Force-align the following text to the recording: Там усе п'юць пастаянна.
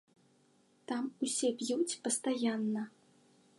Там 0.91 1.03
усе 1.27 1.51
п'юць 1.61 1.99
пастаянна. 2.07 2.81